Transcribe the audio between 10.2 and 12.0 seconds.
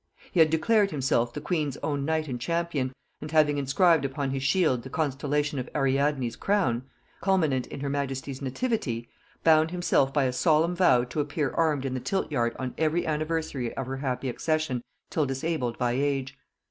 a solemn vow to appear armed in the